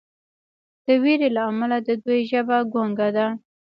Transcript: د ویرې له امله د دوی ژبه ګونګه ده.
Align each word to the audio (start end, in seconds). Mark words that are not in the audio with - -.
د 0.85 0.87
ویرې 1.03 1.29
له 1.35 1.41
امله 1.49 1.77
د 1.87 1.89
دوی 2.03 2.21
ژبه 2.31 2.57
ګونګه 2.73 3.09
ده. 3.15 3.27